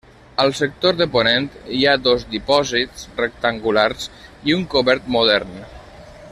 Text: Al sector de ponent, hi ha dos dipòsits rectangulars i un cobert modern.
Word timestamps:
Al 0.43 0.51
sector 0.59 0.95
de 1.01 1.05
ponent, 1.15 1.49
hi 1.79 1.81
ha 1.85 1.93
dos 2.07 2.25
dipòsits 2.31 3.05
rectangulars 3.21 4.09
i 4.51 4.57
un 4.57 4.65
cobert 4.73 5.13
modern. 5.19 5.57